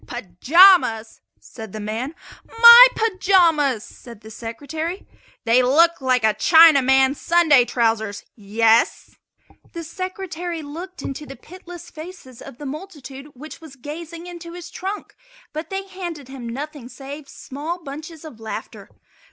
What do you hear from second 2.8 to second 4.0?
pajamas!"